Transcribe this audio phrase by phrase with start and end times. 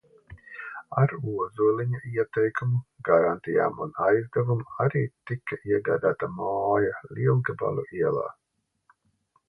[1.01, 2.79] Ar Ozoliņa ieteikumu,
[3.11, 8.31] garantijām un aizdevumu arī tika iegādāta māja Lielgabalu ielā.